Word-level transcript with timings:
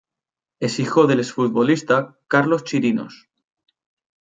Es 0.59 0.79
hijo 0.79 1.05
del 1.05 1.19
exfutbolista 1.19 2.17
Carlos 2.27 2.63
Chirinos. 2.63 3.29